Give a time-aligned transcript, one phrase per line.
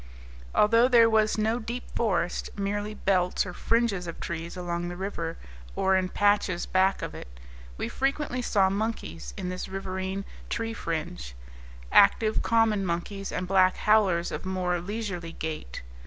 [0.55, 5.37] Although there was no deep forest, merely belts or fringes of trees along the river,
[5.75, 7.27] or in patches back of it,
[7.77, 11.35] we frequently saw monkeys in this riverine tree fringe
[11.91, 15.83] active common monkeys and black howlers of more leisurely gait.